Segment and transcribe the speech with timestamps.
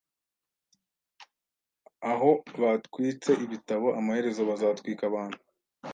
[2.11, 5.39] Aho batwitse ibitabo, amaherezo bazatwika abantu.